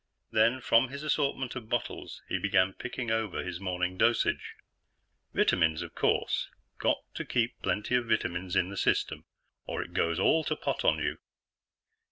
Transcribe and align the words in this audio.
Then, 0.31 0.61
from 0.61 0.87
his 0.87 1.03
assortment 1.03 1.55
of 1.55 1.69
bottles, 1.69 2.23
he 2.27 2.39
began 2.39 2.73
picking 2.73 3.11
over 3.11 3.43
his 3.43 3.59
morning 3.59 3.99
dosage. 3.99 4.55
Vitamins, 5.31 5.83
of 5.83 5.93
course; 5.93 6.47
got 6.79 7.03
to 7.13 7.23
keep 7.23 7.61
plenty 7.61 7.93
of 7.93 8.07
vitamins 8.09 8.55
in 8.55 8.69
the 8.69 8.77
system, 8.77 9.25
or 9.67 9.83
it 9.83 9.93
goes 9.93 10.17
all 10.17 10.43
to 10.45 10.55
pot 10.55 10.83
on 10.83 10.97
you. 10.97 11.19